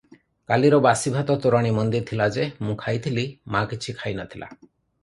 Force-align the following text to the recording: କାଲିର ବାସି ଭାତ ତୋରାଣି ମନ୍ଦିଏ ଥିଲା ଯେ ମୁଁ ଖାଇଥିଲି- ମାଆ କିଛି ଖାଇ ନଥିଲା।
କାଲିର 0.51 0.79
ବାସି 0.85 1.13
ଭାତ 1.17 1.35
ତୋରାଣି 1.43 1.75
ମନ୍ଦିଏ 1.77 2.07
ଥିଲା 2.13 2.29
ଯେ 2.39 2.49
ମୁଁ 2.69 2.77
ଖାଇଥିଲି- 2.85 3.31
ମାଆ 3.57 3.73
କିଛି 3.77 3.99
ଖାଇ 4.03 4.21
ନଥିଲା। 4.25 4.53